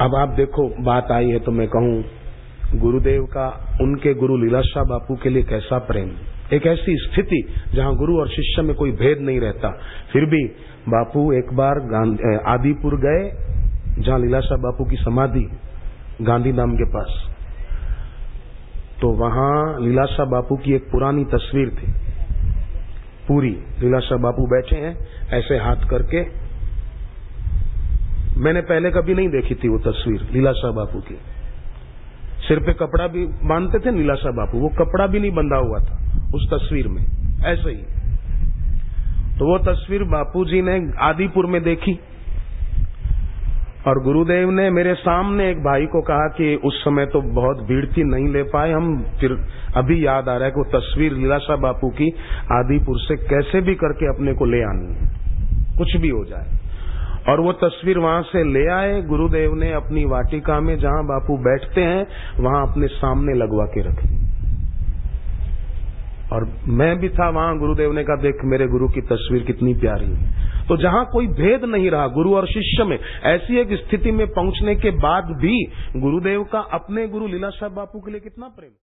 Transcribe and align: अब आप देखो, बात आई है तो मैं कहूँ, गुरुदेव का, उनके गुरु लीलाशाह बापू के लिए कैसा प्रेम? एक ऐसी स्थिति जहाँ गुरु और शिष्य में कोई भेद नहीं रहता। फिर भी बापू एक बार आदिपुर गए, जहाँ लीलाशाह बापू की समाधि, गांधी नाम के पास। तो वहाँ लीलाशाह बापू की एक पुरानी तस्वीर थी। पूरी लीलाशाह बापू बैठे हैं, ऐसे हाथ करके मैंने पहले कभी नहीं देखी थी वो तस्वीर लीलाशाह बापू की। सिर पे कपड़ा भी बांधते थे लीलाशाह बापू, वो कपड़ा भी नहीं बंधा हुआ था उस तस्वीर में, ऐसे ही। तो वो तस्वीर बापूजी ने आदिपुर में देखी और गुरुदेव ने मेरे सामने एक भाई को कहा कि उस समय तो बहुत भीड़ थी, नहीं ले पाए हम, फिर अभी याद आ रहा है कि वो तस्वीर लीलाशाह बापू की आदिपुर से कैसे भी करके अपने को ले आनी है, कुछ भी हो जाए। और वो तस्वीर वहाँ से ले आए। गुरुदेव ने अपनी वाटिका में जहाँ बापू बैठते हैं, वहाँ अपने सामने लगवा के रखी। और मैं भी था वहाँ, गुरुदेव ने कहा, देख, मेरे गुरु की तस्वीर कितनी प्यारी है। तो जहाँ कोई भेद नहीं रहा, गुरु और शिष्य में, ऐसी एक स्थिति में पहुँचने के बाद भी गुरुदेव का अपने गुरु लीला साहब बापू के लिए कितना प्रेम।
अब 0.00 0.14
आप 0.14 0.28
देखो, 0.28 0.68
बात 0.84 1.08
आई 1.12 1.28
है 1.28 1.38
तो 1.38 1.52
मैं 1.52 1.66
कहूँ, 1.68 2.02
गुरुदेव 2.74 3.22
का, 3.26 3.46
उनके 3.82 4.12
गुरु 4.14 4.36
लीलाशाह 4.36 4.84
बापू 4.84 5.14
के 5.16 5.30
लिए 5.30 5.42
कैसा 5.42 5.78
प्रेम? 5.86 6.10
एक 6.52 6.66
ऐसी 6.66 6.96
स्थिति 6.98 7.40
जहाँ 7.74 7.94
गुरु 7.96 8.18
और 8.20 8.28
शिष्य 8.28 8.62
में 8.62 8.74
कोई 8.76 8.92
भेद 8.92 9.20
नहीं 9.20 9.40
रहता। 9.40 9.70
फिर 10.12 10.24
भी 10.24 10.44
बापू 10.88 11.32
एक 11.32 11.52
बार 11.52 11.80
आदिपुर 12.48 12.96
गए, 13.00 13.28
जहाँ 13.98 14.18
लीलाशाह 14.18 14.58
बापू 14.58 14.84
की 14.84 14.96
समाधि, 14.96 15.46
गांधी 16.22 16.52
नाम 16.52 16.76
के 16.76 16.84
पास। 16.88 17.20
तो 19.00 19.10
वहाँ 19.16 19.80
लीलाशाह 19.80 20.26
बापू 20.26 20.56
की 20.56 20.74
एक 20.74 20.90
पुरानी 20.92 21.24
तस्वीर 21.34 21.68
थी। 21.70 21.92
पूरी 23.28 23.50
लीलाशाह 23.80 24.18
बापू 24.18 24.46
बैठे 24.46 24.76
हैं, 24.76 24.96
ऐसे 25.32 25.58
हाथ 25.58 25.88
करके 25.90 26.22
मैंने 28.38 28.60
पहले 28.64 28.90
कभी 28.92 29.14
नहीं 29.14 29.28
देखी 29.30 29.54
थी 29.54 29.68
वो 29.68 29.78
तस्वीर 29.82 30.28
लीलाशाह 30.32 30.72
बापू 30.72 31.00
की। 31.02 31.18
सिर 32.48 32.58
पे 32.60 32.72
कपड़ा 32.76 33.06
भी 33.08 33.24
बांधते 33.44 33.78
थे 33.80 33.90
लीलाशाह 33.92 34.32
बापू, 34.34 34.58
वो 34.58 34.68
कपड़ा 34.76 35.06
भी 35.06 35.20
नहीं 35.20 35.30
बंधा 35.34 35.56
हुआ 35.58 35.78
था 35.80 35.96
उस 36.34 36.46
तस्वीर 36.50 36.88
में, 36.88 37.02
ऐसे 37.46 37.70
ही। 37.70 37.82
तो 39.38 39.46
वो 39.46 39.58
तस्वीर 39.64 40.02
बापूजी 40.10 40.60
ने 40.62 40.76
आदिपुर 41.04 41.46
में 41.46 41.62
देखी 41.62 41.98
और 43.86 44.02
गुरुदेव 44.04 44.50
ने 44.50 44.68
मेरे 44.70 44.94
सामने 44.96 45.48
एक 45.50 45.58
भाई 45.60 45.86
को 45.86 46.00
कहा 46.02 46.28
कि 46.36 46.54
उस 46.64 46.80
समय 46.84 47.06
तो 47.06 47.20
बहुत 47.34 47.62
भीड़ 47.66 47.84
थी, 47.86 48.04
नहीं 48.06 48.28
ले 48.28 48.42
पाए 48.50 48.72
हम, 48.72 48.88
फिर 49.20 49.36
अभी 49.76 49.98
याद 50.06 50.28
आ 50.28 50.34
रहा 50.34 50.44
है 50.44 50.50
कि 50.50 50.60
वो 50.60 50.64
तस्वीर 50.72 51.12
लीलाशाह 51.14 51.56
बापू 51.58 51.90
की 51.92 52.08
आदिपुर 52.52 52.98
से 53.00 53.16
कैसे 53.24 53.60
भी 53.60 53.74
करके 53.76 54.08
अपने 54.08 54.34
को 54.34 54.44
ले 54.46 54.62
आनी 54.64 54.94
है, 54.94 55.10
कुछ 55.78 55.96
भी 55.96 56.08
हो 56.10 56.24
जाए। 56.24 56.46
और 57.28 57.40
वो 57.40 57.52
तस्वीर 57.52 57.98
वहाँ 57.98 58.22
से 58.22 58.44
ले 58.44 58.70
आए। 58.70 59.02
गुरुदेव 59.02 59.54
ने 59.54 59.72
अपनी 59.72 60.04
वाटिका 60.04 60.60
में 60.60 60.78
जहाँ 60.78 61.04
बापू 61.04 61.36
बैठते 61.36 61.80
हैं, 61.80 62.06
वहाँ 62.40 62.70
अपने 62.70 62.86
सामने 62.86 63.34
लगवा 63.34 63.64
के 63.64 63.80
रखी। 63.80 64.28
और 66.32 66.52
मैं 66.68 66.98
भी 66.98 67.08
था 67.08 67.28
वहाँ, 67.28 67.58
गुरुदेव 67.58 67.92
ने 67.92 68.02
कहा, 68.04 68.16
देख, 68.16 68.34
मेरे 68.44 68.66
गुरु 68.66 68.88
की 68.88 69.00
तस्वीर 69.00 69.42
कितनी 69.42 69.74
प्यारी 69.74 70.06
है। 70.06 70.48
तो 70.66 70.76
जहाँ 70.76 71.06
कोई 71.12 71.26
भेद 71.26 71.64
नहीं 71.64 71.90
रहा, 71.90 72.06
गुरु 72.06 72.34
और 72.34 72.46
शिष्य 72.46 72.84
में, 72.84 72.98
ऐसी 73.24 73.56
एक 73.56 73.68
स्थिति 73.72 74.12
में 74.12 74.26
पहुँचने 74.26 74.74
के 74.74 74.90
बाद 74.90 75.24
भी 75.24 75.64
गुरुदेव 75.96 76.44
का 76.44 76.58
अपने 76.58 77.08
गुरु 77.08 77.26
लीला 77.26 77.48
साहब 77.48 77.72
बापू 77.72 78.00
के 78.00 78.10
लिए 78.10 78.20
कितना 78.20 78.46
प्रेम। 78.46 78.70